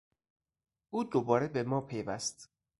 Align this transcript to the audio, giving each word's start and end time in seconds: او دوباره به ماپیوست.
او 0.89 1.03
دوباره 1.03 1.47
به 1.47 1.63
ماپیوست. 1.63 2.49